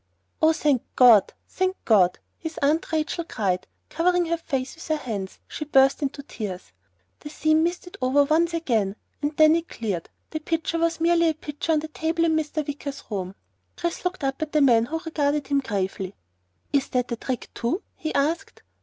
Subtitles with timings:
[0.41, 1.31] "Oh, thank God!
[1.47, 6.01] Thank God!" his Aunt Rachel cried, and covering her face with her hands, she burst
[6.01, 6.71] into tears.
[7.19, 11.35] The scene misted over once again and when it cleared, the pitcher was merely a
[11.35, 12.67] pitcher on a table in Mr.
[12.67, 13.35] Wicker's room.
[13.77, 16.15] Chris looked up at the man who regarded him gravely.
[16.73, 18.63] "Is that a trick too?" he asked.